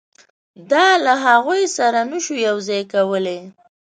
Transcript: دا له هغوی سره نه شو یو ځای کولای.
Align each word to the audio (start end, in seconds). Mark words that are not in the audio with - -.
دا 0.71 0.87
له 1.05 1.13
هغوی 1.25 1.63
سره 1.77 1.99
نه 2.11 2.19
شو 2.25 2.33
یو 2.47 2.57
ځای 2.67 2.81
کولای. 2.93 3.41